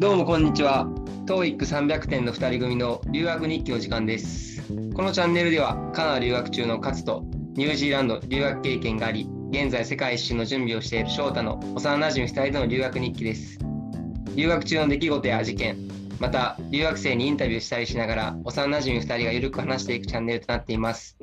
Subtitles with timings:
[0.00, 0.86] どうもこんにちは。
[1.26, 4.62] TOEIC300 点の2人組の留学日記の時間です。
[4.94, 7.22] このチャンネルではカナダ留学中のカツと
[7.54, 13.58] ニュージーランド留学経験があり、現在世界一周の準備をしている翔太の幼馴染2人での留学日記です。
[14.34, 15.76] 留学中の出来事や事件、
[16.18, 21.18] また留学生にインタビューしたりしながら幼馴染2人がゆるく話していくチャンネルとなっています。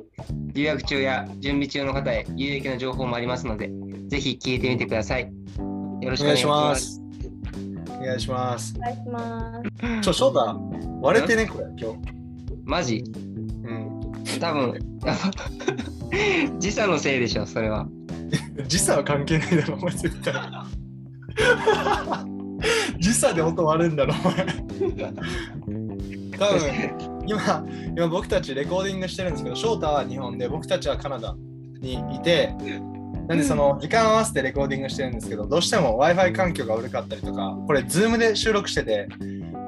[0.52, 3.72] 留学中や準備中の方へ有益な情報もありますので、
[4.06, 5.32] ぜひ聞いてみてください。
[6.00, 7.07] よろしくお願いします。
[8.00, 8.74] お願いします。
[8.76, 10.00] お願いします。
[10.02, 10.60] ちょ、翔太、
[11.02, 11.98] 割れてね、これ、今日。
[12.64, 13.04] マジ？
[13.64, 14.00] うん。
[14.40, 14.74] 多分
[16.60, 17.86] 時差のせいでしょそれは
[18.68, 20.34] 時差は関係ないだろ、お前絶対。
[23.00, 24.46] 時差で音割るんだろ、お前。
[26.38, 26.60] 多分
[27.26, 27.64] 今、
[27.96, 31.34] 今僕たちレコーディングしてるんですけど、翔太は日本で、僕たちはカナダ
[31.80, 32.54] にいて、
[33.28, 39.06] なんでその時間合わせてレコーディングしてるんですけど、どうしても Wi-Fi 環境が悪かったりとか、これ Zoom で収録してて、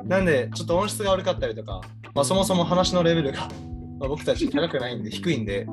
[0.06, 1.82] なんでちょっと音質が悪かったりとか、
[2.14, 3.48] まあ、そもそも話のレベルが、
[3.98, 5.66] まあ、僕たち高くないんで低いんで、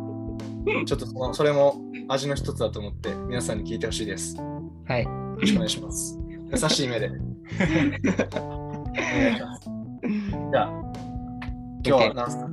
[0.86, 1.78] ちょっとそのそれも
[2.10, 4.36] 味の一つだと思って皆さんに聞いてほしいです。
[4.36, 4.44] よ
[4.86, 6.20] はいろしくお願いします。
[6.52, 7.10] 優しい目で。
[8.38, 9.70] お願いします。
[10.52, 10.70] じゃあ、
[11.86, 12.50] 今日は何すか？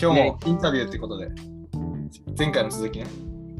[0.00, 1.28] 今日もインタビューってことで、
[2.38, 3.06] 前回の続きね。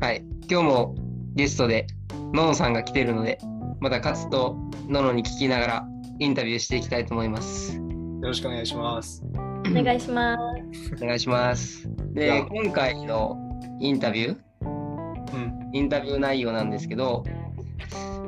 [0.01, 0.95] はい今日も
[1.35, 1.87] ゲストで
[2.33, 3.39] ののさんが来てるので
[3.81, 4.57] またカツと
[4.89, 7.83] ののに聞きながらインタビューしていきたいと思いますよ
[8.23, 9.23] ろしくお願いします。
[9.35, 10.37] お願いしま
[10.73, 10.95] す。
[11.03, 13.37] お願いしますで今回の
[13.79, 15.71] インタビューうん。
[15.75, 17.23] インタビュー内容なんですけど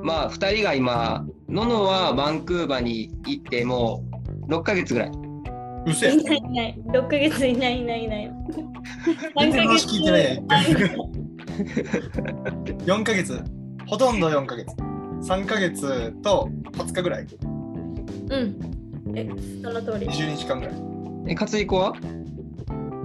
[0.02, 4.04] まあ2人が今ののはバンクーバーに行っても
[4.46, 5.10] う6ヶ月ぐらい
[5.86, 6.82] うせえいないいない。
[6.86, 8.32] 6ヶ月いないいないいない。
[9.40, 11.21] 全然話聞いてないや
[12.84, 13.42] 4ヶ月
[13.86, 14.68] ほとんど4ヶ月
[15.22, 17.26] 3ヶ月と20日ぐらい
[18.30, 19.16] うん。
[19.16, 19.28] え、
[19.62, 20.06] その通り。
[20.06, 20.74] 20日間ぐらい
[21.28, 21.92] え勝彦は？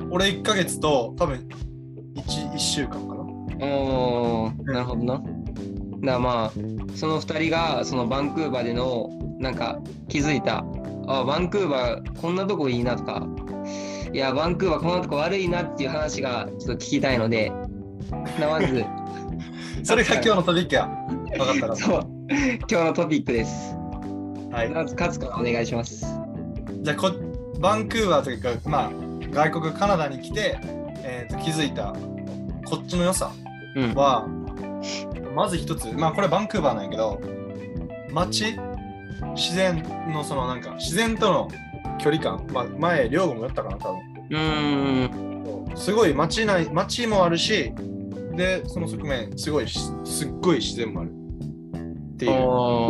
[0.09, 1.47] 俺1ヶ月と多分
[2.15, 3.21] 1, 1週間かな
[3.65, 5.13] おーなるほどな。
[5.15, 5.25] だか
[6.01, 6.51] らまあ
[6.95, 9.09] その2人がそのバンクーバーでの
[9.39, 10.63] なんか気づいた
[11.07, 13.27] あバンクーバーこんなとこいいなとか
[14.13, 17.51] いやバンクーバーこんなとこ悪いなっていう話がちょっと聞きたいので
[18.39, 18.85] なまず
[19.83, 20.87] それが今日のトピックや
[21.37, 23.75] 分かったら そう今日のトピックです。
[24.51, 26.05] はいまず勝つからお願いします。
[26.81, 27.11] じゃあこ
[27.59, 28.91] バンクーバーというかまあ
[29.31, 30.57] 外国カナダに来て、
[31.03, 31.93] えーと気づいた
[32.65, 33.31] こっちの良さ
[33.75, 33.93] うん。
[33.93, 34.27] は
[35.35, 37.19] まず一つまあこれバンクーバーなんやけど
[38.11, 38.57] 街
[39.35, 41.47] 自然のそのなんか自然との
[41.99, 45.77] 距離感、まあ、前両国もやったかな多分うーん。
[45.77, 47.71] すごい街ない街もあるし
[48.37, 51.09] でその側面すごいしすっごい自然もある。
[51.09, 52.31] っていう。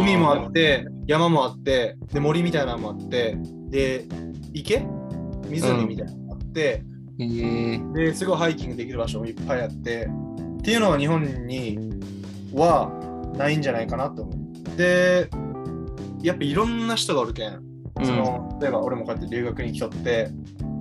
[0.01, 3.37] 海もあって山もあってで森みたいなのもあって
[3.69, 4.05] で
[4.53, 4.85] 池？
[5.49, 6.83] 湖みたいなのもあって、
[7.19, 10.07] えー、ですごいハイキングできる場所もいっぱいあって
[10.59, 11.79] っていうのは日本に
[12.53, 12.91] は
[13.37, 14.77] ないんじゃないかなと思う。
[14.77, 15.29] で
[16.21, 17.63] やっぱいろんな人がおるけん。
[18.03, 20.29] その例えば俺もこうやって留学に来とって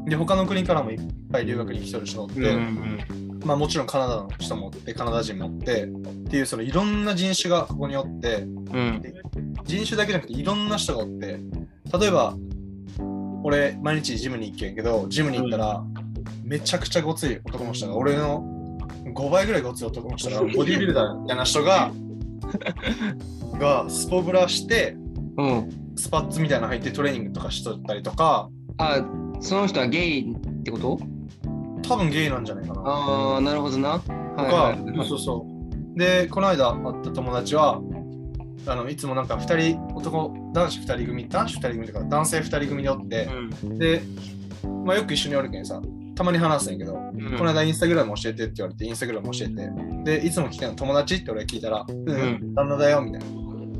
[0.07, 1.01] で他の国からもいっ
[1.33, 2.99] ぱい留学に来とる人おって、うんうん
[3.47, 5.87] まあもちろんカナダの人もおってカナダ人もおってっ
[6.29, 9.03] ていうそのいろんな人種がここにおってうん
[9.65, 11.41] 人種だけじゃなくていろんな人がおって
[11.99, 12.35] 例えば
[13.45, 15.85] 俺毎日ジムに行けんけどジムに行ったら、
[16.43, 18.43] めちゃくちゃごつい男の人が俺の
[19.15, 21.93] 5倍ぐらいごつい男の人がボディービルダーみたいな人が
[23.59, 24.97] がスポブラして
[25.39, 25.93] うん。
[25.99, 29.03] スパッツみたいなの入ってトレーニングとかしとったりとかあ
[29.41, 30.99] その人はゲイってこと？
[31.89, 32.83] 多分ゲイなんじゃないかな。
[32.85, 33.99] ああなるほどな。
[34.01, 34.81] とはいか、はい。
[34.81, 35.57] はいそうそう
[35.99, 37.81] でこの間会った友達は
[38.67, 43.29] あのいつもなんか2人男男子2人組男子2人組とか男性2人組でおって、
[43.63, 43.79] うん。
[43.79, 44.03] で、
[44.85, 45.81] まあ、よく一緒におるけんさ、
[46.15, 47.39] たまに話すんやけど、うん。
[47.39, 53.27] この間インスタグラム教えてって言われて、インスタグラム教えて、で、いつも聞くの友達って俺聞いたら、うん、ん旦那だよみたいな、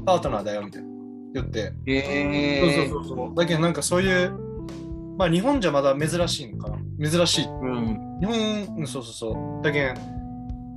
[0.05, 0.89] パートナーだよみたいな。
[1.35, 3.35] 言って、えー、そうそうそうそう。
[3.35, 4.46] だけどなんかそういう、
[5.17, 7.11] まあ日本じゃまだ珍しいのかな。
[7.11, 7.45] 珍しい。
[7.47, 8.19] うん。
[8.21, 9.65] 日本、うんそうそうそう。
[9.65, 10.01] だけど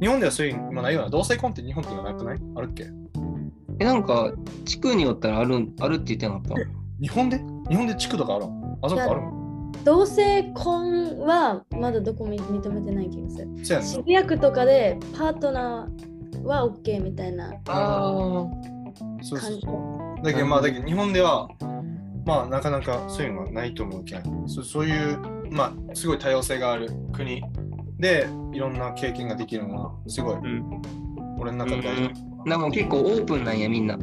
[0.02, 2.40] 日本ではそういうのないような、同性婚って日本ってなくない？
[2.56, 2.88] あるっけ？
[3.80, 4.34] え、なんか、
[4.66, 6.66] 地区によったらあるんあるって言ってなかっ
[7.02, 7.38] 日本で？
[7.70, 13.48] 日本で地区とかあるんあそこあるん同性婚はまだどこも認めてない気がする。
[13.64, 13.88] そうやんな。
[13.88, 18.12] 渋谷区とかでパートナーは OK みたいなたあ
[19.22, 20.24] そうそう感じ。
[20.24, 21.48] だけどまあだけど日本では
[22.26, 25.20] まあなかなかそういうのはないと思うけんそそういう
[25.52, 27.42] まあすごい多様性がある国
[28.00, 30.40] でいろんな経験ができるのはすごいあ。
[30.40, 31.00] うん。
[31.40, 32.14] 俺の中で大事、
[32.46, 33.98] なんかもう結構オープンなんや、みんな。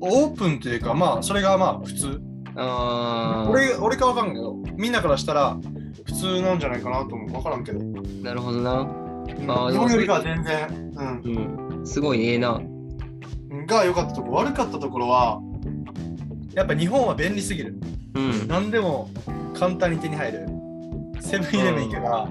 [0.00, 2.20] オープンというか、まあ、それがまあ普通。
[2.58, 5.58] あ俺俺かわかんないけど、みんなからしたら
[6.04, 7.32] 普通なんじゃないかなと思う。
[7.34, 7.80] わからんけど。
[7.80, 8.70] あ、なるほどな。
[8.80, 10.92] あー日本よりかは全然、
[11.24, 11.86] うん。
[11.86, 12.50] すごいええな。
[12.52, 13.66] うん。
[13.66, 15.40] が良かったところ、悪かったところは、
[16.56, 17.74] やっぱ日本は便利すぎる。
[18.14, 18.48] うん。
[18.48, 19.10] 何でも
[19.54, 20.48] 簡単に手に入る。
[21.20, 22.28] セブンイレブン行けば、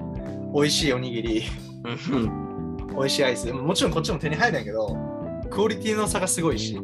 [0.52, 1.42] 美味しいおにぎり、
[2.10, 3.52] うん美味しいアイス。
[3.52, 4.96] もちろんこっちも手に入るんやけど、
[5.48, 6.80] クオリティの差がすごいし、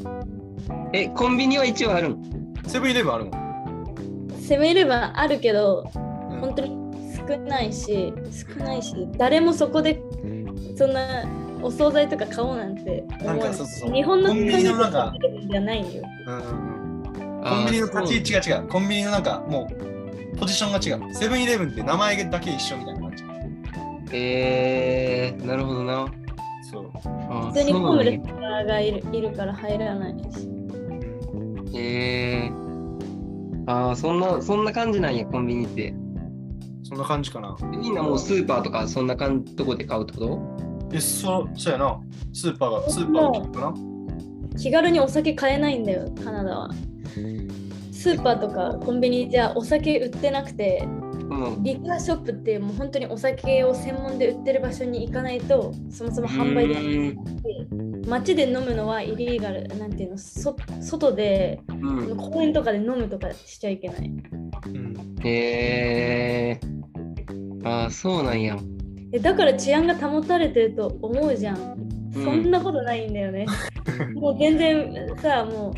[0.92, 2.22] え、コンビニは一応あるん
[2.64, 4.40] セブンイレブンあるもん。
[4.40, 6.76] セブンイレブンあるけど、うん本当に
[7.28, 8.12] 少ないし、
[8.56, 10.00] 少ないし、誰もそこで
[10.76, 11.24] そんな
[11.60, 15.14] お惣菜とか買おうなんて思なんわかそうそうそう日本のコンビニのなんか
[15.50, 16.02] じゃないよ。
[16.26, 16.32] う
[16.78, 16.81] ん
[17.42, 18.68] コンビニの立ち位置が違う。
[18.68, 21.14] コンビニのなんかもうポジションが違う。
[21.14, 23.24] セブンイレブンって名前だけ一緒みたいな感じ。
[24.12, 26.06] えー、なるほどな。
[26.70, 26.90] そう。
[27.30, 30.48] あ普通にホームレスがいるいるから入らないし。
[31.74, 32.62] えー。
[33.66, 35.94] あーそんな、そんな感じなんや、コンビニって。
[36.82, 37.56] そんな感じかな。
[37.62, 40.92] みんなもうスーパーとかそんな感じとこで買うってこと？
[40.92, 42.00] え、そそうやな。
[42.32, 44.58] スーパーが、スーパーがかな。
[44.58, 46.70] 気軽にお酒買えないんだよ、カナダは。
[48.02, 51.62] スーパーとかコンビニじゃお酒売ってなくて、うん。
[51.62, 56.94] リカーショップってもう本当にお酒を専門で売ってる場所に行かないとそもそも販売できない
[57.70, 62.16] うん街で飲むのはイリーガルなんていうのそ外でうん。
[62.16, 64.12] 公園とかで飲むとかしちゃいけない
[64.66, 65.16] うん。
[65.24, 67.68] えー。
[67.68, 68.58] あーそうなんや。
[69.12, 73.46] えだから治安が保たれてると思うじゃん、うんそんなことないんだよね
[74.16, 75.72] もう全然さも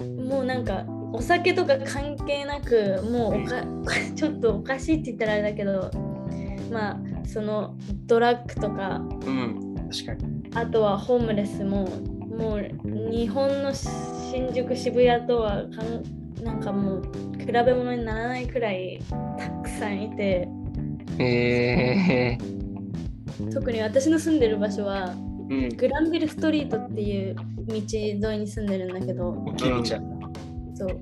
[0.00, 3.64] うもうなんかお酒とか関係なくもうおか
[4.14, 5.90] ちょっとおかしいって言ったらあれだけど
[6.70, 7.74] まあその
[8.06, 9.74] ドラッグとかうん。
[9.90, 10.50] 確かに。
[10.54, 11.88] あとはホームレスも
[12.36, 17.02] もう日本の新宿渋谷とはかんなんかもう
[17.38, 19.00] 比べ物にならないくらい
[19.38, 20.48] たくさんいて
[21.18, 23.52] えー。
[23.52, 25.14] 特に私の住んでる場所は
[25.48, 25.68] うん。
[25.70, 30.19] グランビルストリートっていう道沿いに住んでるんだけど大きい道や。
[30.80, 31.00] そう。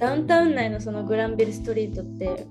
[0.00, 2.46] ダウンタウン内のそのグランビルストリートって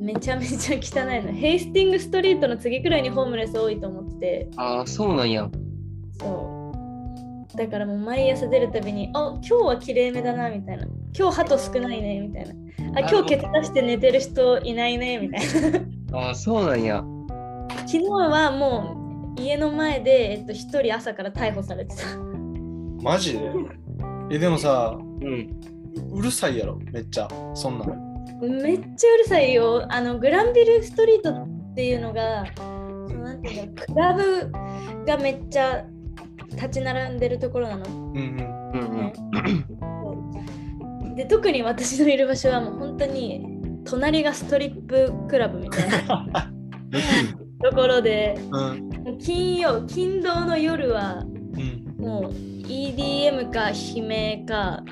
[0.00, 1.32] めちゃめちゃ汚いの。
[1.32, 4.10] ヘイスティングストリートの次くらいにホームレス多いと思って。
[4.20, 5.48] てああ、そうなんや。
[6.20, 6.72] そ
[7.54, 7.56] う。
[7.56, 10.86] だからもう毎朝出るたびにあ今日は綺麗めだなみたいな。
[11.18, 12.54] 今日鳩少ないねみたいな。
[13.00, 15.72] あ今日ケツ出して寝てる人いないねみたい
[16.12, 16.18] な。
[16.18, 17.04] ああ、そうなんや。
[17.86, 22.02] 昨日はもう家の前で、えっと、1人朝から逮捕されてた。
[23.02, 23.52] マジで？
[24.30, 25.79] え、でもさ、うん。
[26.12, 27.28] うるさいやろ、めっちゃ。
[27.54, 28.10] そんなん。
[28.62, 32.62] めっちゃうるさいよあのグランビルストリートっていうのがそ
[33.14, 34.50] のなんていうのクラブ
[35.04, 35.84] がめっちゃ
[36.52, 38.70] 立ち並んでるところなのうんうん。
[38.72, 39.12] うん
[41.02, 41.14] うん。
[41.16, 43.44] で特に私のいる場所はもう本当に
[43.84, 46.50] 隣がストリップクラブみたいな
[47.62, 48.58] ところでう
[49.12, 49.18] ん。
[49.18, 51.24] 金曜金土の夜は
[51.56, 51.94] うん。
[52.02, 54.82] もう EDM か悲鳴か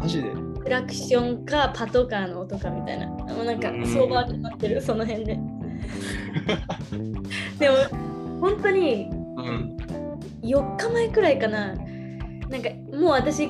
[0.00, 0.30] マジで？
[0.62, 3.06] クラクションかパトカーの音かみたいな。
[3.06, 3.86] もうなんかうん。
[3.86, 5.38] 相場決まってるその辺で。
[7.58, 7.76] でも
[8.40, 9.76] 本当にうん。
[10.42, 11.74] 4日前くらいかな。
[11.74, 13.48] なんかもう私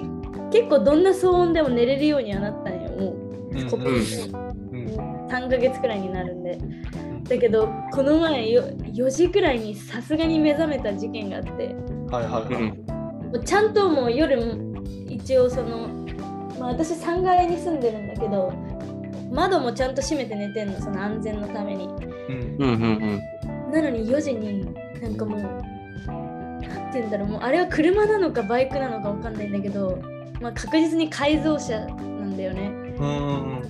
[0.50, 3.71] 結構どんな騒音でも寝れるようにはなったんよもう。
[3.71, 3.95] ここうん。
[3.95, 3.99] うん
[5.28, 6.59] 3ヶ月くらいになるんで。
[7.28, 11.75] だけどこの前よ4時くらいにさすがに目覚めた事件があって。
[12.11, 12.99] はいはい
[13.45, 15.87] ちゃんともう夜も一応その、
[16.59, 18.53] まあ、私3階に住んでるんだけど
[19.31, 22.57] 窓もちゃんと閉めて寝てんのその安全のためにうん。
[22.59, 23.23] うんうん
[23.71, 24.65] なのに4時に
[25.03, 30.03] なんかもうなんて言うんだろうもうあれは車なのかバイクなのかわかんないんだけど、
[30.41, 33.62] まあ、確実に改造車なんだよねうん。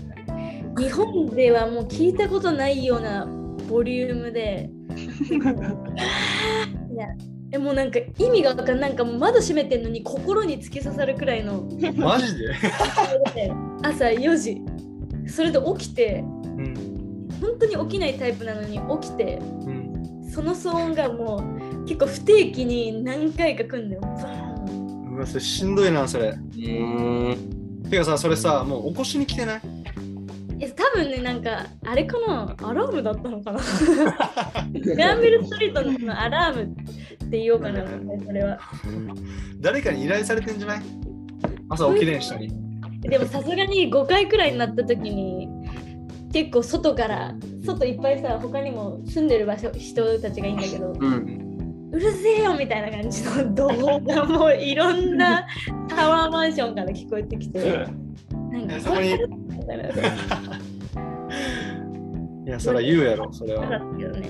[0.79, 3.27] 日本ではもう聞いたことないような
[3.69, 4.71] ボリュームで
[6.93, 7.09] いや
[7.51, 11.67] えもうなんか意味がわかんなんか窓閉めてんのに心に突き刺さるくらいの。
[11.97, 12.55] マジで？
[13.83, 14.61] 朝4時。
[15.27, 16.25] それで起きて。
[16.45, 17.29] うん。
[17.41, 19.39] 本当に起きないタイプなのに起きて。
[19.41, 20.31] うん。
[20.31, 21.43] その騒音がも
[21.83, 24.03] う結構不定期に何回か来んだよ。
[24.03, 26.29] バーンうわ、それしんどいな、それ。
[26.29, 27.29] うん。
[27.29, 27.33] う
[27.87, 27.91] ん。
[27.91, 29.61] てかさ、それさ、もう起こしに来てない？
[30.61, 32.57] え多分ねなんかあれかな？
[32.63, 33.61] アラームだったのかな？
[34.81, 36.77] グランビルストリートのアラーム
[37.29, 37.85] って言おうかな
[38.27, 38.59] それは
[39.61, 40.81] 誰かに依頼されてんじゃない？
[41.69, 42.51] 朝起きれん人に。
[43.03, 45.49] でもさすがに5回くらいになった時に
[46.33, 51.45] 結構外から外いっぱいさ他にも住んでる場所人たちがいいんだけどうん。
[51.91, 55.47] うるせえよみたいな感じの怒号がもういろんな
[55.89, 57.87] タワーマンションから聞こえてきて、
[58.53, 59.09] なんかえそこに
[62.47, 63.63] いや、それは言うやろ、それは。
[63.99, 64.29] けどね。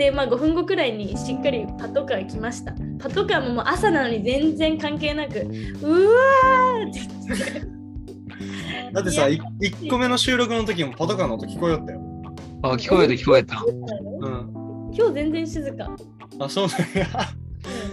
[0.00, 2.74] で、まあ5分後くらいにしっかりパトカー来ました。
[2.98, 7.60] パトカーももう朝なのに全然関係なく、うわーって言って。
[8.94, 12.00] だってさ、いい1個目の収録の時もパトカーの音聞こえよったよ。
[12.62, 13.62] あ、聞こえた聞こえた。
[13.62, 14.90] うん。
[14.96, 15.94] 今日全然静か。
[16.38, 17.06] あ、そうなんや。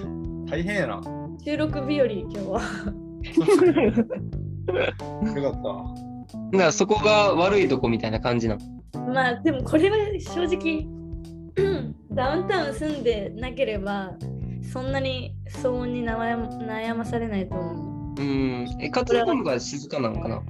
[0.06, 1.02] うん大変やな。
[1.44, 2.62] 収録日和今日は。
[5.36, 5.94] よかったわ。
[6.54, 8.56] だからそこが悪いとこみたいな感じな
[8.96, 9.14] の？
[9.14, 10.97] まあでもこれは正直うん
[12.12, 14.14] ダウンタウン住んでなければ
[14.72, 18.22] そんなに騒音に悩ま悩まされないと思う。
[18.22, 18.68] うん。
[18.80, 20.42] え、カツラの方が静かなのかな？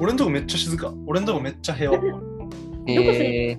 [0.00, 0.92] 俺んとこめっちゃ静か。
[1.06, 1.98] 俺んとこめっちゃ平和。
[2.86, 3.58] えー、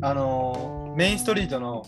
[0.00, 1.84] あのー、メインストリートの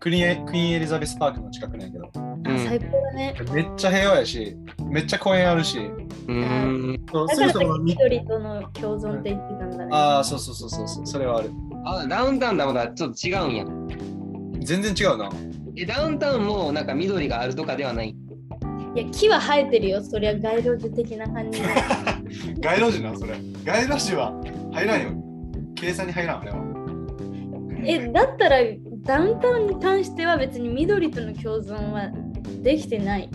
[0.00, 3.34] クリーンエクイーンエリザベスパークの近くなんやけど、うんあ最高だね。
[3.52, 5.78] めっちゃ平和やし、めっちゃ公園あるし、
[6.28, 7.04] うん。
[7.10, 9.88] そうだからすぐそこのみ緑との共存って言ってたんだね。
[9.90, 11.50] ああ、そうそうそうそうそう、それはある。
[11.90, 13.64] あ、ダウンタウンだまだちょっと違うんや。
[14.64, 15.30] 全然違うな。
[15.76, 18.14] え、ダウンタウンもなんか緑があるとかではない？
[18.94, 20.02] いや木は生えてるよ。
[20.02, 21.66] そりゃ街路樹的な感じで。
[22.60, 23.34] 街路樹な、それ。
[23.64, 24.32] 街路樹は
[24.72, 25.10] 入らんよ。
[25.74, 26.56] 計算に入らん、あれは。
[27.84, 28.56] えだったら
[29.04, 32.10] ダウンタウンに関しては別に緑との共存は
[32.62, 33.30] できてない？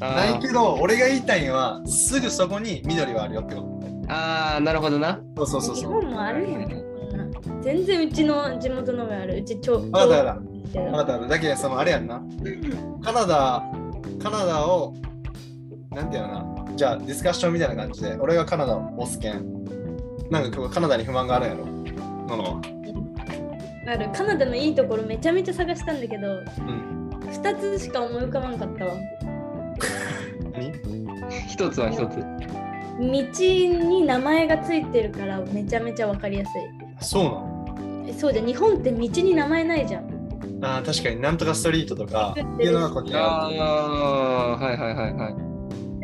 [0.00, 5.20] ないけど、俺が言いたいのは、すぐそこに緑はあるよってこあー、なるほどな。
[5.36, 5.46] と。
[5.46, 5.92] そうそうそう日そう。
[6.02, 6.83] 本もあるやん。
[7.64, 9.36] 全然うちの地元のがある。
[9.36, 9.74] うち超。
[9.74, 10.42] わかったわか
[10.74, 11.28] 超分かった分かった。
[11.28, 12.22] だけど、そのあれやんな。
[13.02, 13.62] カナダ、
[14.22, 14.94] カナダを、
[15.90, 16.76] なんていうのな。
[16.76, 19.64] じゃあ、ディスカッションみたいな感じで、俺がカナダを押すけん。
[20.30, 21.66] なんかカナダに不満があるんやろ。
[22.36, 22.62] のの。
[23.86, 27.10] あるカナダのいいところめちゃめちゃ探したんだけど、うん。
[27.30, 28.92] 2つしか思い浮かばんかったわ。
[30.52, 30.72] 何？
[31.48, 32.18] 一つは一つ。
[32.98, 36.52] 道に名前がついてるからめちゃめちゃわかりやす
[37.00, 37.53] そうなの？
[38.12, 40.14] そうじゃん、日本って道に名前ないじゃん。
[40.62, 45.32] あー確かになんとかストリートとかっていうのがこっちにああー、はいはいはいはい。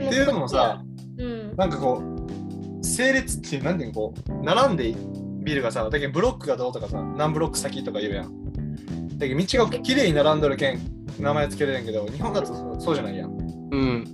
[0.06, 0.82] っていうのもさ、
[1.18, 1.56] うん。
[1.56, 4.94] なんかこう、整列っていう、なんていうの、こう、並んで
[5.42, 9.18] ビルがさ、だけどブロックがどうとかさ、何ブロック先とか言うやん。
[9.18, 10.80] だけど道が綺麗に並んどるけん、
[11.18, 13.30] 名前つけれるんけど、日本だとそうじゃないやん。
[13.30, 14.04] うん。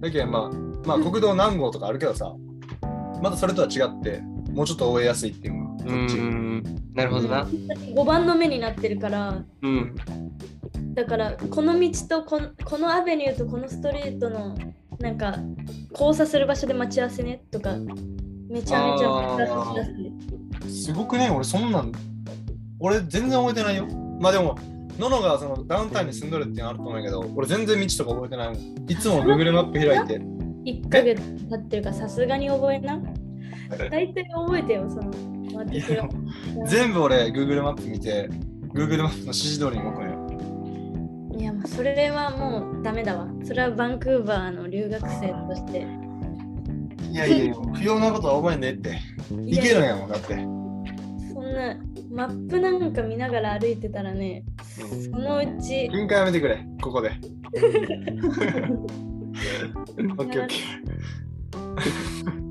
[0.00, 2.34] だけどまあ、まあ国道何号とかあるけどさ、
[3.22, 4.20] またそれとは違って、
[4.52, 6.16] もうちょっと覚えやすいっていうのが、こうっち。
[6.16, 6.62] ん。
[6.94, 7.44] なるほどな。
[7.44, 9.94] 5番の目になってるから、うん。
[10.94, 14.56] だからこの道とこのこのアベニューとこのストリートの
[14.98, 15.36] なんか
[15.92, 17.76] 交差する場所で待ち合わせねとか
[18.48, 19.84] めちゃめちゃ
[20.62, 20.70] すい。
[20.70, 21.92] すごくね、俺そんなん、
[22.78, 23.86] 俺全然覚えてないよ。
[24.20, 24.56] まあでも、
[24.98, 28.90] ののがそのダウンタウンに住んどるっていうのあると思うけど、俺全然道とか覚えてないもん。
[28.90, 30.20] いつも Google マップ開いて。
[30.64, 33.00] 1ヶ月経ってるからさすがに覚えな。
[33.90, 35.35] 大体覚えてよ、その。
[36.66, 38.28] 全部俺 Google マップ見て
[38.74, 40.26] Google マップの指示通りに動くのよ。
[41.38, 43.26] いや、まあ、それはもうダメだわ。
[43.44, 45.86] それはバンクーバーの留学生として。
[47.10, 48.98] いやいや、不要なことは覚えんでって。
[49.46, 50.34] いけるんやもんだって。
[50.34, 51.76] そんな
[52.10, 54.44] マップなんか見ながら歩いてたらね、
[55.10, 57.10] そのうち、喧嘩やめてくれ、ここで。
[60.18, 60.54] オッケーオッケ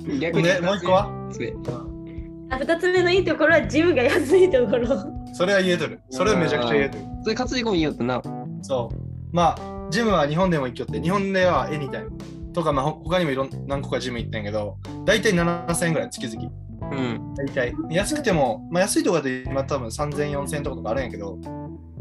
[0.09, 0.19] ー。
[0.19, 1.09] 逆に、で、もう一個は？
[2.49, 4.87] あ2つ目のいいところはジムが安いところ。
[5.33, 5.99] それは言えとる。
[6.09, 7.03] それはめちゃくちゃ言えとる。
[7.23, 8.21] それ担い込みよってな。
[8.61, 9.35] そう。
[9.35, 12.11] まあ、ジムは日本でも行きよって、日本ではエニタイム
[12.53, 16.51] とか、まあ、ほ他にもいろん何個かジム行ったんやけど、大体7000円ぐらい月々。
[16.91, 17.33] うん。
[17.35, 17.73] 大体。
[17.89, 21.37] 安くても、まあ、安いとこで今多分3000、4000円とかとかあるんやけど、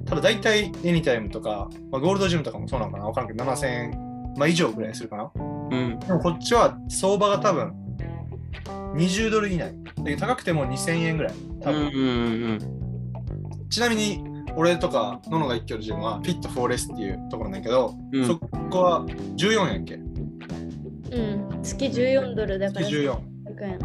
[0.07, 5.33] ただ大体エニタイムとか、まあ、ゴールドジムとかもそうなのかなわからんけど、7000円、まあ、以上ぐらいするかな。
[5.35, 5.99] うん。
[5.99, 7.84] でもこっちは相場が多分
[8.95, 9.75] 20ドル以内。
[10.03, 11.35] で高くても2000円ぐらい。
[11.63, 12.85] 多分うんうんうん
[13.71, 14.23] ちなみに、
[14.55, 18.25] 俺とか、ののが一挙のジムは、フィットフォーレスっていうところなんだけど、うん。
[18.25, 19.95] そこは14やんけ？
[19.95, 22.87] うん、月14ドルだから。
[22.87, 23.19] 月14。
[23.49, 23.79] 100円。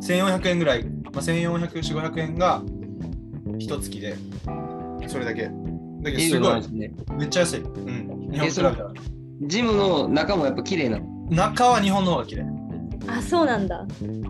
[0.00, 2.62] 1400円ぐらい、まあ、1400、500円が
[3.58, 4.16] 一月で、
[5.08, 5.50] それだけ。
[6.00, 6.94] だけどすごいね。
[7.18, 7.60] めっちゃ安い。
[7.60, 8.30] うん。
[8.32, 8.92] 日本と比べたら。
[9.42, 11.06] ジムの中もやっぱ綺麗なの？
[11.30, 12.44] 中は日本の方が綺麗。
[13.08, 13.86] あ、そうなんだ。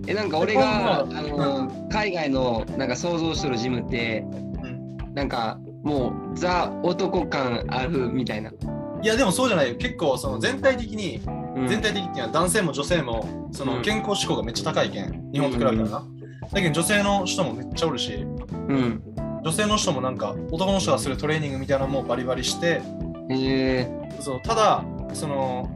[0.07, 4.25] え、なんか俺が、あうんの、海外のなんか想像してるジムって、
[4.63, 4.97] うん。
[5.15, 8.51] なんかもうザ男感あるみたいな。
[8.51, 9.77] いや、でもそうじゃないよ。
[9.77, 15.31] 結構、その全体的に、うん全体的っていうのは男性も女性も、そのうん健康志向がめっちゃ高いけん。
[15.33, 16.07] 日本と比べたらな。
[16.51, 18.27] だけど女性の人もめっちゃおるし、う
[18.75, 19.03] ん。
[19.43, 22.81] 女性の人もなんか男の人がするトレーニングみたいなのもバリバリして
[23.29, 23.89] へえ
[24.21, 25.69] そうただその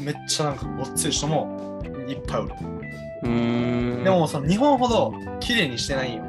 [0.00, 1.55] めっちゃなんかごっつい人も
[2.08, 2.54] いっぱいおる。
[3.22, 4.04] うーん。
[4.04, 6.24] でもその日本ほど綺麗にしてないんよ。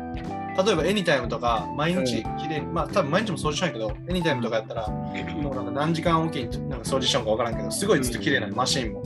[0.66, 9.04] 例えばエニタイムとか毎日綺麗に、まあ多分毎日も掃除しないけどエニタイムとかやったらもうなんか何時間おきになんか掃除しようか分からんけどすごいずっと綺麗なのマシンも。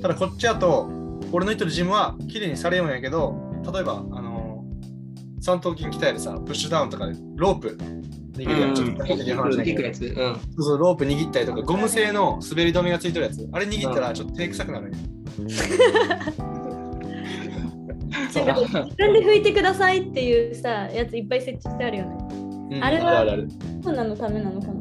[0.00, 0.88] ただこっちだと
[1.32, 3.34] 俺の言ってるジムは綺麗にされるんやけど
[3.70, 4.64] 例えばあの
[5.42, 7.76] 三頭筋鍛えるさプッシュダウンとかでロープ
[8.36, 9.78] 握るやん、ちょっと的な話だけど。
[9.78, 10.04] 聞くやつ。
[10.04, 10.14] うん。
[10.14, 10.20] そ
[10.58, 13.48] うそうロープ握ったりとかゴム製の滑り止めがついてるやつ。
[13.50, 15.15] あれ握ったらちょっと手臭くなるん
[18.28, 18.42] 自
[18.96, 22.16] 分で拭いてくださいっていうさやついっぱい設置してあるよね。
[22.76, 22.84] うん。
[22.84, 23.48] あれはあるある。
[23.82, 24.74] コロナのためなのかな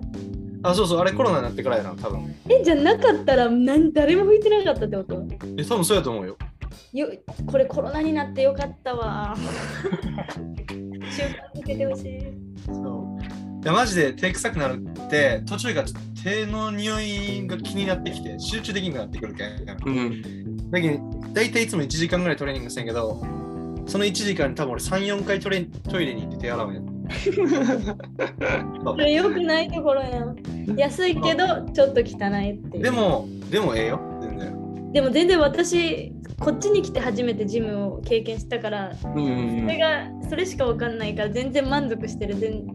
[0.64, 2.34] あそうそうあれコロナになってからやな多分。
[2.50, 5.24] えじゃなかったらなん誰も拭いてなかったってこと？
[5.58, 6.38] え多分そうやと思うよ。
[6.94, 7.08] よ
[7.46, 9.36] これコロナになってよかったわ。
[11.12, 12.20] 習慣づけてほしい。
[12.68, 13.24] そう。
[13.64, 19.50] いやマジで手臭くなるって途中からちょっと手の匂いが気になってきて集中できなくなってくるけん。
[19.88, 20.45] うん。
[20.76, 21.00] だけど
[21.34, 23.22] 大体いつも1時間ぐらいトレーニングしてんけど
[23.88, 26.96] その1時間に多分俺34回トレトイレに行って手洗うん。
[27.06, 27.12] や
[28.84, 30.36] それ良くないところやん。
[30.76, 32.84] 安いけどちょっと汚いっていう。
[32.84, 34.92] でもでもええよ全然。
[34.92, 42.66] でも全然私こっちに来て初めてジムを経験したからうんそれがそれしかわかんないから全然満足してる全、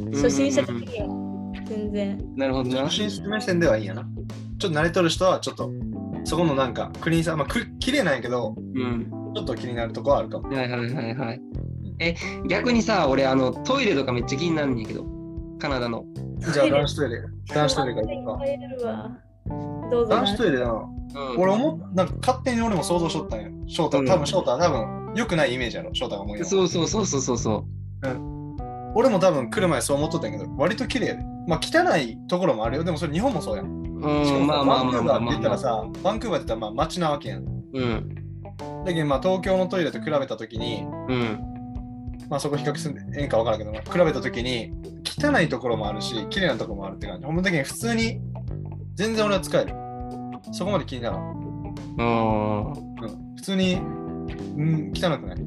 [0.00, 1.08] うん、初心者的には。
[1.66, 2.34] 全然。
[2.36, 2.70] なるほど。
[2.70, 2.82] な。
[2.82, 4.06] 初心者目線ではいいんやな。
[4.58, 5.72] ちょっと慣れとる人はちょっと
[6.24, 9.10] そこのなんかクリーンさまあく綺麗なんやけどうん。
[9.34, 11.40] ちょっと気になるとこはあるかもはいはいはいはい。
[11.98, 12.14] え、
[12.48, 15.06] 逆にさ、俺、あの、トイレとかめっちゃ気になるんやけど、
[15.58, 16.04] カナダの。
[16.52, 17.22] じゃあ男子トイレ。
[17.54, 18.46] 男子トイレから行こうか。
[18.46, 19.10] いいいるわ。
[19.90, 20.10] どうぞ。
[20.10, 20.72] 男子トイレな。
[20.72, 20.90] うん。
[21.38, 24.06] 俺思っなんか勝手に俺も想像しとったんよ翔太うん。
[24.06, 27.64] 多分翔太は多分良くないイメージやろ翔太が思うよそうそうそうそうそうそ
[28.94, 31.18] 俺も多分来る前そう思っとったんやけど割と綺麗で。
[31.46, 32.84] まあ汚いところもあるよ。
[32.84, 33.68] でもそれ日本もそうやんう。
[33.68, 35.26] うん、しかもさまあまあバンクーバーって。
[35.30, 37.44] 言ったらさバンクーバーって言ったらまあ街なわけやん。
[37.44, 38.14] うん。
[38.84, 41.40] だけどまあ東京のトイレと比べたときにうん。
[42.28, 44.72] まあそこ比較するんでええんか分からんけど、まあ比べたときに
[45.04, 47.26] 汚いところもあるし綺麗なところもあるって感じ。
[47.26, 48.20] ほんまだけに普通に
[48.94, 49.74] 全然俺は使える。
[50.52, 51.20] そこまで気にならん、
[51.98, 52.72] うん。
[52.72, 52.74] うん、
[53.36, 55.36] 普通にうん汚くない？
[55.36, 55.42] う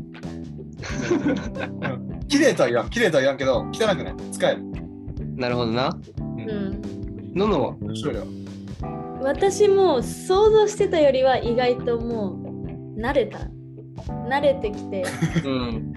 [2.24, 2.28] ん。
[2.28, 2.89] 綺麗とは言わん。
[2.89, 4.15] 綺麗とは言わんけど汚くない。
[4.32, 4.63] 使える。
[5.36, 5.96] なるほどな。
[6.20, 6.82] うん。
[7.34, 7.76] ののは？
[7.96, 8.26] そうよ
[9.21, 12.34] 私も想像してたよりは意外とも
[12.95, 13.39] う慣れた
[14.30, 15.06] 慣れてきて
[15.43, 15.93] うん。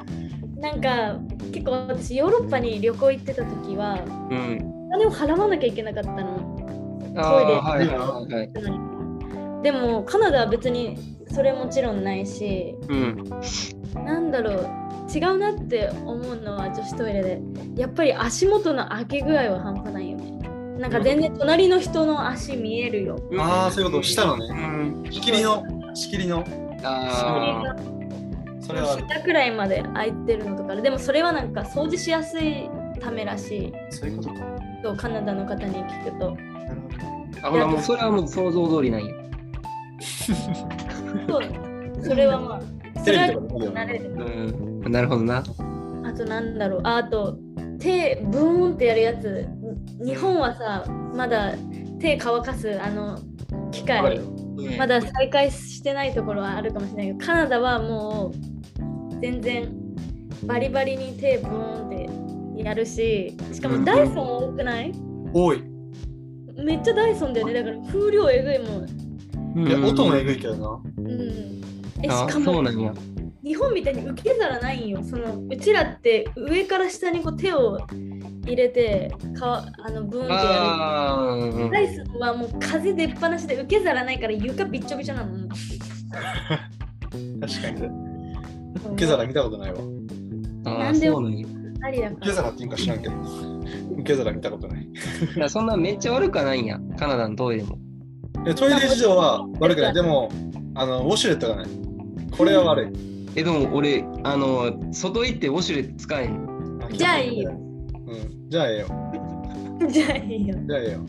[0.57, 1.19] なんか
[1.53, 4.01] 結構私ヨーロッパに旅行行ってた時は
[4.31, 4.89] うん。
[4.89, 6.55] お金を払わなきゃいけなかったの
[7.17, 9.63] ああ、はいはいはいはい。
[9.63, 10.97] でもカナダは別に
[11.31, 13.25] それもちろんないしうん。
[14.05, 17.41] なんだろう違うなって思うのは女子トイレで
[17.77, 19.98] やっぱり足元の開け具合は半端ない
[20.79, 23.19] なんか全然隣の人の足見えるよ。
[23.39, 24.03] ああそういうこと。
[24.05, 25.05] したのうねん。
[25.11, 25.65] 仕切りの
[25.95, 26.45] 仕切りの。
[26.85, 27.77] ああ。
[28.61, 29.07] それはある。
[29.09, 33.73] 下くらいまで開いてるのとかでもそれはなんか掃除しやすいためらしい。
[33.91, 34.35] そういうことか。
[34.83, 36.31] とカナダの方に聞くと。
[36.31, 37.49] なるほど。
[37.49, 39.15] あ、ほら、もうそれはもう想像通りなんや。
[41.29, 41.43] そう。
[42.05, 42.61] それはまあ
[43.01, 44.11] そテれは慣れる
[44.85, 44.93] うん。
[44.93, 45.39] なるほどな。
[45.39, 46.81] あとなんだろう。
[46.85, 47.37] ああと
[47.81, 49.49] 手ブーンってやるやつ
[50.05, 51.55] 日本はさまだ
[51.99, 53.19] 手乾かすあの
[53.71, 54.21] 機械
[54.79, 59.75] まだ再開してないところはあるかもしれないけどカナダはもう全然
[60.45, 64.93] バリバリに手ブーンってやるししかもダイソン多くない？
[65.33, 65.63] 多い。
[66.57, 67.55] めっちゃダイソンだよね。
[67.55, 69.69] だから風量えぐいもん。
[69.69, 70.81] いや音もえぐいけどな。
[70.99, 71.63] うん。
[72.03, 72.93] えしあかもそうなんや。
[73.49, 75.03] 日本みたいに受け皿ないんよ。
[75.03, 77.79] そのうちらって上から下にこう手を
[78.45, 81.71] 入れてかあのブーンってやる。
[81.71, 85.49] ダイソンはもう風出っ放しで受け皿ないから床びっちょびちょなの。
[87.41, 87.81] 確かに。
[87.81, 87.91] ね
[88.93, 89.79] 受け皿見たことないわ。
[90.67, 91.47] ああ、なんでそうなんや。
[91.81, 92.17] ありだから。
[92.19, 93.15] 受け皿って言うんか知らんけど。
[93.95, 94.83] 受け皿見たことない。
[94.85, 96.79] いやそんなめっちゃ悪くはないんや。
[96.99, 97.79] カナダのトイレも。
[98.45, 99.95] いやトイレ事情は悪くない。
[99.95, 100.31] でも
[100.75, 101.67] あのウォシュレットがない。
[102.37, 106.81] これは悪いえ、でも俺、あの、外行ってウォシュレット使えん。
[106.93, 107.53] じゃあいいよ。
[107.53, 108.51] うん。
[108.51, 108.89] じゃあええよ。
[109.89, 110.57] じゃあいいよ。
[110.67, 111.01] じゃあええよ。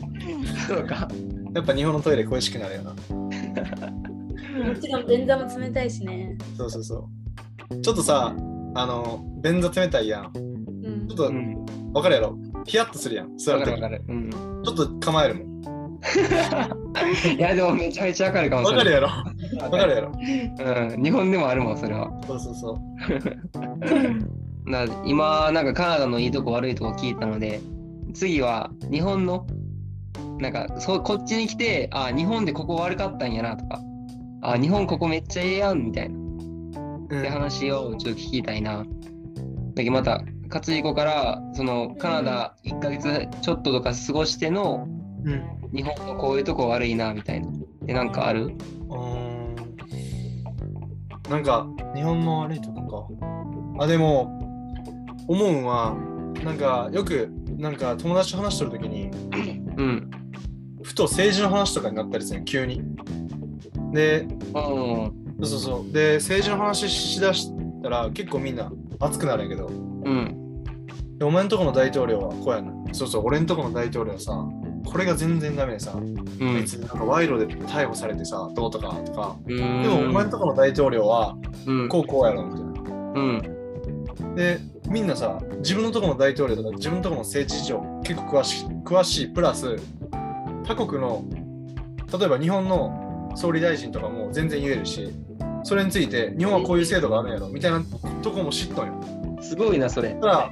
[0.68, 1.08] そうか。
[1.54, 2.90] やっぱ日本のトイレ恋しくなるよな。
[2.92, 6.36] もちろん便座も冷たいしね。
[6.56, 7.08] そうそうそ
[7.70, 7.80] う。
[7.80, 8.32] ちょっとさ
[8.74, 10.30] あの便座冷たいやん。
[10.36, 10.38] う
[11.04, 11.08] ん。
[11.08, 11.64] ちょっとうん。
[11.92, 12.36] 分かるやろ？
[12.64, 14.04] ヒヤッとするやん座わかるわかる。
[14.06, 14.30] うん。
[14.30, 15.50] ちょっと構えるもん。
[17.36, 18.84] いや、でもめちゃめちゃわかるかもしれない。
[18.84, 19.29] 分かるやろ？
[19.58, 21.02] 分かるやろうん。
[21.02, 22.10] 日本でもあるもん、それは。
[22.26, 22.78] そうそうそう
[24.70, 27.60] な今、なんかカナダのいいとこ悪いとこ聞いたので、
[28.14, 29.46] 次は日本の、
[30.38, 33.80] なんかそうこっちに来て、あ、日本でここ悪かったんやなとか、
[34.42, 36.16] あ、日本ここめっちゃええやんみたいな、
[37.18, 38.78] って話をちょっと聞きたいな。
[38.78, 38.84] だ
[39.76, 44.86] けどまた、勝彦から、そのカナダ1ヶ月ちょっととか過ごしての、
[45.24, 45.42] うん。
[45.72, 47.48] 日本のこういうとこ悪いなみたいな。
[47.84, 48.46] で、なんかある？
[48.46, 49.29] うーん
[51.30, 51.64] なんか
[51.94, 53.08] 日本の悪いとこ
[53.78, 53.84] か。
[53.84, 54.36] あ、でも
[55.28, 55.96] 思うんは、
[56.44, 59.10] なんかよくなんか友達と話してるときに、
[59.76, 60.10] うん。
[60.82, 62.82] ふと政治の話とかになったりするの急に。
[63.92, 65.12] で、うん。
[65.42, 65.92] そうそうそう。
[65.92, 70.64] で、政治の話しだしたら結構みんな熱くなるんやけど、うん。
[71.16, 72.72] でお前んとこの大統領はこうやな。
[72.92, 74.32] そうそう、俺んとこの大統領はさ、
[74.90, 76.14] これが全然ダメでさ、うん。
[76.54, 82.70] 別になんか賄賂で逮捕されてさ、どうとかとか、ででもお前んとこの大統領はうん、こうこうやろみたいな。
[83.14, 84.34] うん。
[84.34, 89.76] で、みんなさ、自分のところの大統領とか自分のところの政治事情結構詳しい、詳しい、プラス、
[90.64, 91.24] 他国の、
[92.18, 95.10] 例えば日本の総理大臣とかも全然言えるし、
[95.62, 97.82] それについて日本はこういう制度があるんやろみたいな
[98.22, 99.38] とこも知っとんよ。
[99.42, 100.14] すごいな、それ。
[100.14, 100.50] だから、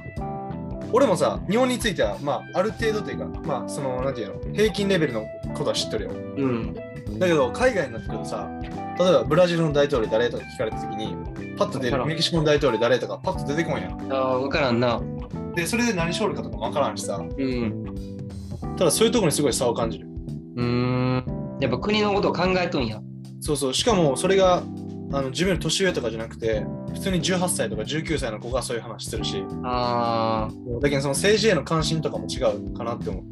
[0.91, 6.11] 俺もさ、日本については、まあ、ある程度というか、まあ、その、なんていうの、平均レベルのことは知っとるよ。
[6.11, 6.73] うん。
[7.19, 8.49] だけど、海外になってくるとさ、
[8.99, 11.15] 例えばブラジルの大統領誰とか聞かれたときに、
[11.57, 14.11] パッと出る、メキシコの大統領誰とかパッと出てこんやん。
[14.11, 15.01] ああ、わからんな。
[15.55, 17.85] で、それで何しょるかとかもわからんしさ、うん。
[18.77, 20.07] ただそういうところにすごい差を感じる。
[20.55, 21.57] うーん。
[21.59, 23.01] やっぱ国のことを考えとんや。
[23.41, 24.63] そうそう、しかもそれが
[25.11, 30.49] あの自分より年上とかじゃなくて、普通に18歳とか19歳の子がそういう話するし、あ
[30.81, 33.23] だけどその政治への関心とかも違うかなって思う。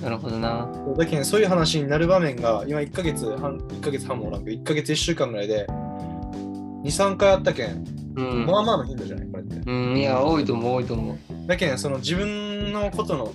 [0.00, 0.68] あ、なるほどな。
[0.96, 7.84] だけどそういう話になる場面が今1ヶ月半、1ヶ月半もおらんけど、1ヶ月1週間ぐらいで2、3回あったけん、
[8.16, 8.46] うん。
[8.46, 9.56] まあまあの頻度じゃないこれって。
[9.56, 11.46] うん、いや、多いと思う、多いと思う。
[11.46, 13.32] だけどその自分のことの、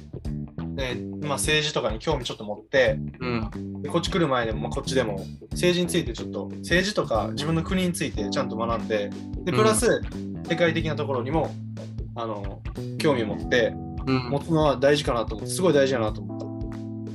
[0.80, 3.82] ねまあ、政治とかに興味ちょっと持って、うん。
[3.82, 9.10] でこっち来る前でも、まあ、こっちでも政治についてちょっと政治とか自分の国についてちゃんと学んで
[9.44, 10.02] でプラス、
[10.50, 11.54] 世界的なところにも
[12.16, 12.62] あの
[12.98, 13.74] 興味を持って
[14.08, 14.40] うん持。
[14.40, 16.40] つのは大事かなと思ってすごい大事だなと思っ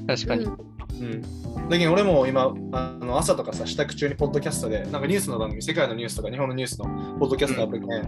[0.07, 0.45] 確かに。
[0.45, 0.53] た。
[0.95, 6.85] うん、だけど俺も今あの朝とかさ支度中にポッドキャストでなんかニュースの番組世界のニュースとか日本のニュースの
[7.19, 8.03] ポッドキャストアプリで、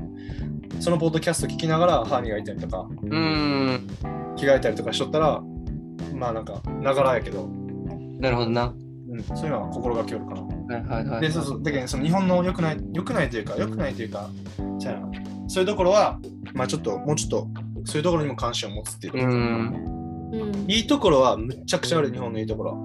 [0.81, 3.89] そのポッドキャスト聞きながら歯磨いたりとかうん。
[4.37, 5.43] 着替えたりとかしとったら
[6.15, 7.49] まあなんかながらやけど、
[8.21, 8.75] なるほどな。
[9.09, 10.43] うん、そういうのは心がけよるかな。
[10.43, 11.21] はいはいはい。
[11.21, 14.31] で、そうそう、だけど、その日本の良くない、良くないというか、良くないというか、
[14.79, 15.03] じゃあ、
[15.49, 16.19] そういうところは、
[16.55, 17.49] まあちょっと、もうちょっと、
[17.85, 19.25] そういうところにも関心を持つっていう。
[19.25, 19.91] うん。
[19.93, 19.97] うん
[20.69, 22.77] いいところは、むっちゃくちゃある、日本のいいところは。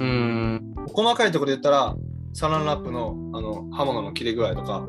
[0.00, 0.74] うん。
[0.92, 1.96] 細かいところで言ったら、
[2.34, 4.86] サランラップの、あの、刃物の切れ具合とか、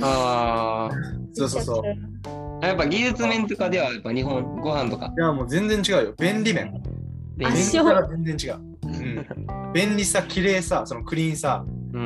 [0.00, 0.88] あ
[1.32, 1.82] そうそうそう。
[2.62, 2.66] あ。
[2.68, 5.12] やっぱ技術面とかでは、やっぱ日本ご飯とか。
[5.16, 6.14] いや、もう全然違うよ。
[6.18, 6.82] 便利面。
[7.36, 8.60] 便利さが全然違う。
[8.84, 9.72] うん。
[9.72, 12.02] 便利さ、綺麗さ、そのクリーンさ、うん。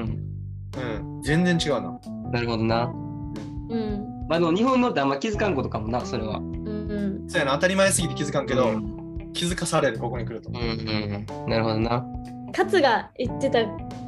[0.77, 1.23] うん。
[1.23, 2.01] 全然違うな。
[2.33, 2.93] なるほどな。
[3.69, 6.39] うんまあでも日本のってあんま気づかんことかもな、それは。
[6.39, 8.97] うんそうやな、当たり前すぎて気づかんけど、うん
[9.33, 10.49] 気づかされる、ここに来ると。
[10.49, 10.63] うんう
[11.47, 11.51] ん。
[11.51, 12.05] なるほどな。
[12.57, 13.59] 勝が言ってた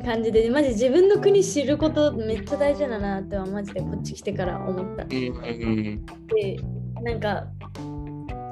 [0.09, 5.05] 感じでマジ自分の国知ることめっちゃ大事だなってはマジでこっち来てから思った。
[5.05, 5.31] で
[7.03, 7.47] なんか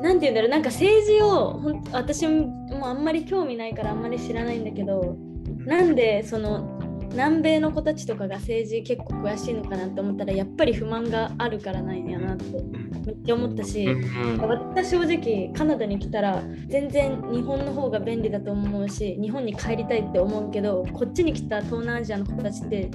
[0.03, 5.16] なんて言うんだろうなんか政治をほん私もあんまり興味ないからあんまり知らないんだけど
[5.64, 6.76] なんでその
[7.11, 14.38] 南米の子たちとかが政治結構詳しいのかなって思ったらやっぱり不満があるからなんやなってうんめっちゃ思ったし、うん。
[14.38, 22.90] 私は正直カナダに来たら全然日本の方が便利だと思うし日本に帰りたいって思うけどこっちに来た東南アジアの子たちって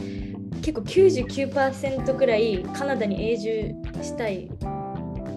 [0.62, 4.50] 結構99%くらいカナダに永住したい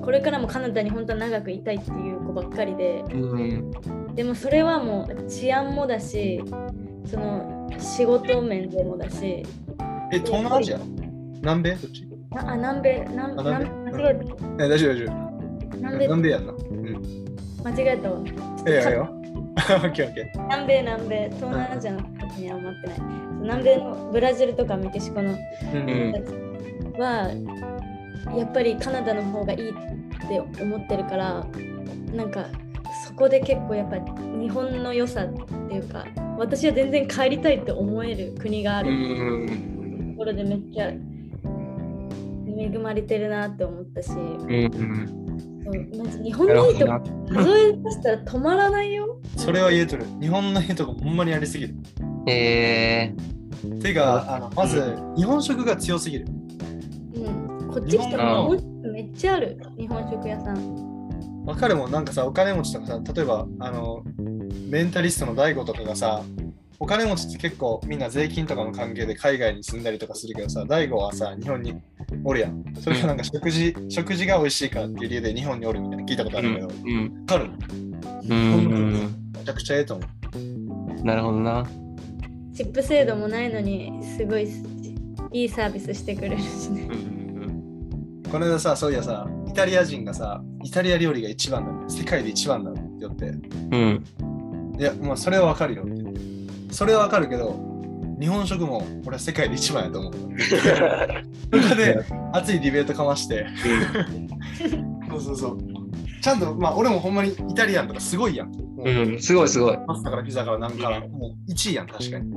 [0.03, 3.71] これからもカナダに本当は長くいたいっていう子ばっかりでうん。
[4.15, 6.41] でもそれはもう治安もだし
[7.07, 9.45] その仕事面でもだし。
[10.13, 10.79] え、東南アジア？
[11.43, 11.71] 南米？
[11.77, 12.07] どっち？
[12.31, 13.07] なあ南米。
[13.11, 13.71] 南あ南米？
[13.85, 15.17] 南間違ええ、大丈夫大丈た夫。
[15.77, 16.05] 南米？
[16.07, 16.53] 南米やんな。
[16.53, 17.03] うん。
[17.65, 18.21] 間違えたわ。
[18.21, 19.03] いやいやいや。
[19.03, 20.43] オッケーオッケー。
[20.43, 21.31] 南米南米。
[21.37, 23.01] 東南アジアの子たちには思ってない。
[23.43, 25.37] 南米のブラジルとかメキシコのうん。
[25.37, 27.31] うん子たちは
[28.37, 29.75] やっぱりカナダの方がいいっ
[30.29, 31.47] て思ってるから
[32.15, 32.47] なんか
[33.07, 33.97] そこで結構やっぱ
[34.41, 35.33] 日本の良さっ
[35.69, 36.07] ていうか
[36.39, 40.13] 私は全然帰りたいって思える国があうるん。
[40.13, 40.89] ところでめっちゃ
[42.57, 44.71] 恵まれてるなって思ったし、うん。
[45.65, 46.93] そうまず日本のいいとこ。
[47.29, 49.19] 数え出したら止まらないよ。
[49.37, 50.05] それは言えとる。
[50.21, 51.75] 日本のいいとこほんまにやりすぎる。
[52.27, 53.15] え
[53.83, 56.27] てか、あのまず、日本食が強すぎる。
[57.15, 58.49] うん、こっち来たら
[58.93, 59.59] めっちゃある。
[59.79, 61.45] 日本食屋さん。
[61.47, 64.03] わかるもん、なんかさ、お金持ちとかさ、例えば、あの、
[64.69, 66.23] メンタリストの大悟とかがさ、
[66.81, 71.81] お金持ちって結構みんな税金とかの関係で海外に住んだりとかするけどさ、大悟はさ、日本に
[72.25, 72.65] おるやん。
[72.81, 77.27] それがなんか食事、食事が美味しいからっていう理由で日本におるみたいな聞いたことあるけど、わうん。
[77.27, 77.51] かる？
[78.29, 79.33] うん。
[79.33, 80.05] めちゃくちゃええと思
[81.03, 81.05] う。
[81.05, 81.67] なるほどな。
[82.55, 84.49] チップ制度もないのに、すごい
[85.33, 86.89] いいサービスしてくれるしね。
[88.31, 91.91] この間さ、そういやさ、イタリア人がさ、イタリア料理が一番なんだよ。
[91.91, 93.27] 世界で一番なんだって言って。
[93.27, 94.05] うん。
[94.79, 95.85] いや、まあ、それはわかるよ。
[96.71, 97.55] それはわかるけど、
[98.21, 100.13] 日本食も俺は世界で一番やと思う。
[100.13, 103.47] そこで熱いディベートかまして、
[105.09, 105.59] そうそうそう。
[106.21, 108.49] ちゃんと、まあ、俺もほんまにイタリアンとかすごいやん。
[108.49, 109.21] もううん。
[109.21, 109.79] すごいすごい。
[109.87, 112.31] パスタからピザからなんから、もう1位やん、確かに。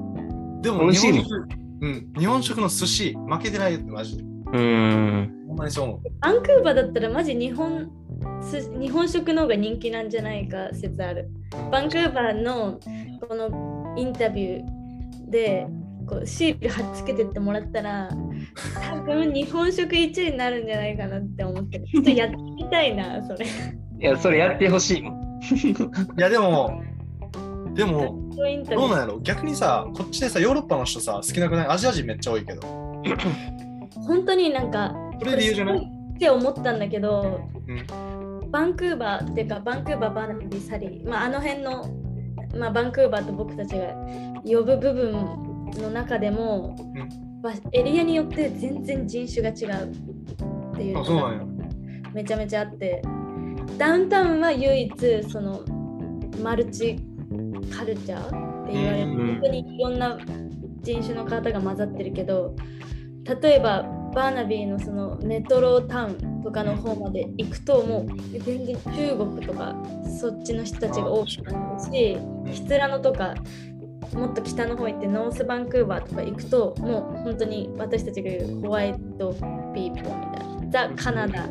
[0.61, 1.47] でも、日本食、
[1.81, 4.23] うん、日本食の寿司、負けてないよってマジで。
[4.23, 5.45] うん。
[5.47, 5.99] ほんまにそう思う。
[6.19, 7.89] バンクーバーだったらマジ日本
[8.21, 8.26] す
[8.79, 11.29] 日本食の方が人気なんじゃないか説ある。
[11.71, 12.79] バンクーバーの
[13.27, 15.67] このインタビューで
[16.07, 18.09] こうシール貼っつけてってもらったら
[18.89, 21.85] 多分日本食1位になるんじゃないかなって思ってる。
[21.87, 23.45] ちょっとやってみたいな、それ。
[23.45, 23.49] い
[23.99, 25.17] や、それやってほしいもん。
[26.17, 26.81] いや、でも、
[27.73, 28.29] でも、
[28.69, 29.19] どうなんやろ？
[29.21, 31.67] 逆にさ、こっちでさ、ヨーロッパの人さ、好きなくない？
[31.69, 32.61] アジア人めっちゃ多いけど。
[34.05, 37.85] 本当になんかそれ理由じゃないって思ったんだけど、うん。
[38.51, 41.85] バンクーバーっていうかバンクーバー、バーナビー、サリー、まあ、あの辺の、
[42.55, 43.93] まあ、バンクーバーと僕たちが
[44.43, 45.13] 呼ぶ部分
[45.81, 46.75] の中でも、
[47.41, 51.45] ばエリアによって全然人種が違うっていうあ、のが。
[52.13, 53.01] めちゃめちゃあって。
[53.77, 55.63] ダウンタウンは唯一その
[56.41, 56.97] マルチ
[57.75, 59.27] カルチャーって言われるうん。
[59.33, 60.17] 本当にいろんな
[60.81, 62.55] 人種の方が混ざってるけど
[63.41, 63.83] 例えば
[64.13, 69.75] バーナビーのそのメトロタウンとかの方まで行くともう全然中国とか
[70.19, 72.17] そっちの人たちが多くなるし
[72.51, 73.35] キツラノとか
[74.13, 79.33] もっと北の方行ってノースバンクーバーとか行くともう本当に私たちが言う white
[79.73, 80.69] people みたいな。
[80.69, 81.47] ザ・カナダ。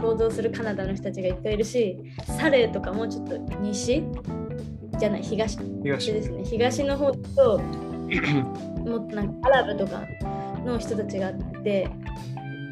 [0.00, 1.98] 想像するカナダの人たちがいっぱいいるし
[2.38, 4.04] サレーとかもうちょっと西？
[4.98, 5.58] じゃない東。
[5.82, 6.12] 東。
[6.12, 6.44] ですね。
[6.44, 10.02] 東の方ともっとなんかアラブとか
[10.64, 11.88] の人たちがあって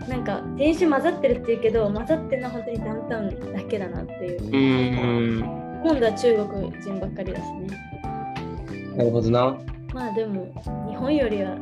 [0.08, 5.56] なんか人種混ざってるっていうけど混ざってるのは本当にダウンタウンだけだなっていううん。
[5.82, 7.66] 今度は中国人ばっかりだしね
[8.96, 9.56] なるほどな。
[9.92, 10.52] まあでも
[10.88, 11.56] 日本よりは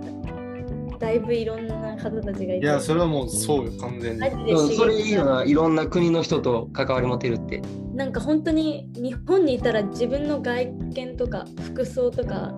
[0.98, 5.44] だいぶいろんな方たちがいていや、それはもうそうよ、完全にそれいいよな。
[5.44, 7.60] いろんな国の人と関わり持てるって。
[7.94, 12.54] なんか本当に日本にいたら自分の外見とか服装とか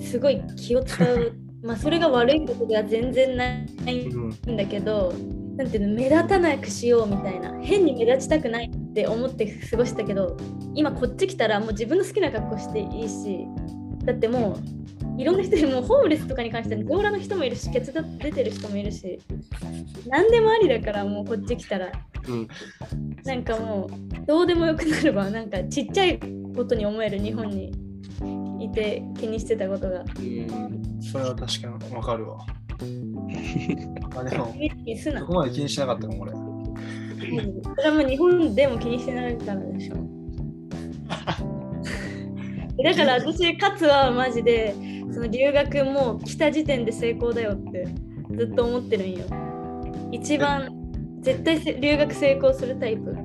[0.00, 3.54] すごい気を使うまあそれが悪いことでは全然な
[3.86, 4.52] いうん。
[4.52, 5.12] んだけど
[5.56, 10.36] なんていうの目立たなくしようみたいな変に目立ちたくないって思って過ごしたけど
[10.74, 13.44] 今こっち来たらもう自分の好きな格好していいし
[14.04, 14.56] だっても
[15.16, 19.18] ういろんな人にもうホームレスとかに関しては上裸の人もいるしケツが出てる人もいるし
[20.06, 21.90] 何でもありだからもうこっち来たら
[22.28, 22.48] うん。
[23.24, 23.90] なんかも
[24.22, 26.20] うどうでもよくなればなんかちっちゃい
[26.54, 27.72] ことに思える日本にい
[28.78, 30.00] て気にしてたことが。
[30.00, 32.38] うんそれは確かにわかるわ。
[34.16, 34.54] あでも、
[34.96, 36.30] そこまで気にしなかったかも、俺。
[36.32, 36.38] そ
[37.82, 39.96] れはもう日本でも気にしてないからでしょ。
[42.82, 44.74] だから私勝はマジで
[45.10, 47.88] その留学も来た時点で成功だよって
[48.36, 49.24] ずっと思ってるんよ。
[50.12, 50.68] 一番
[51.20, 53.16] 絶対せ留学成功するタイプ。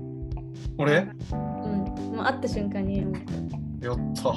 [0.77, 1.07] 俺？
[1.31, 2.15] うん。
[2.15, 3.05] もう会った瞬間に
[3.85, 4.29] やった。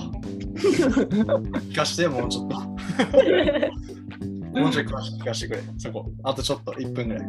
[0.57, 2.57] 聞かして、もうちょっと。
[4.61, 5.61] もうちょい聞かして聞かしてくれ。
[5.79, 6.11] そこ。
[6.23, 7.25] あとちょっと、1分ぐらい。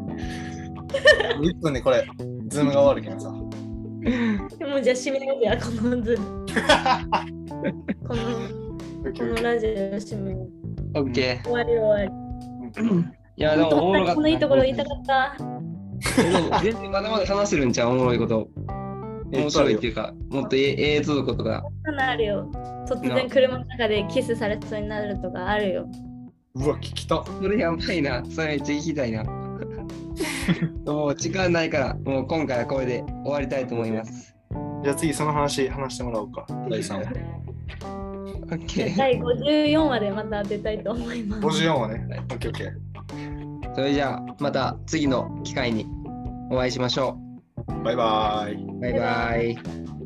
[1.41, 2.07] 1分でこれ、
[2.47, 3.33] ズームが終わるけどさ。
[4.57, 6.45] でもじゃあ締めようやこのズーム
[8.07, 8.23] この
[9.11, 10.49] このラジオ締めよう
[10.99, 13.03] オッケ終わり終わりー。
[13.37, 14.15] いや、でもおもろかった。
[14.15, 15.35] このいいところ言いたかった
[16.63, 17.89] 全然まだまだ話せるんちゃう？
[17.89, 18.47] おもろいこと。
[19.31, 21.63] 面白いっていうか、もっとえええぞことが。
[21.85, 22.51] そんなのあるよ
[22.87, 25.89] 突然車の中でキスされそうになるとかあるよ
[26.55, 27.23] うわ、聞きた。
[27.23, 28.23] それやばいな。
[28.25, 29.23] それめっちゃ聞きたいな。
[30.85, 34.35] もう時間ないから、もう今回はこれで終わりたいと思います。
[34.83, 36.45] じゃあ次、その話、話してもらおうか。
[36.69, 37.47] 第3話。
[38.49, 38.97] オッケー。
[38.97, 42.19] 第54話でまた出たいと思います54話ね。
[42.31, 43.75] オッケーオッケー。
[43.75, 45.85] それじゃあ、また次の機会に
[46.49, 47.19] お会いしましょ
[47.67, 48.81] バイバーイ。
[48.81, 49.96] バイバイ。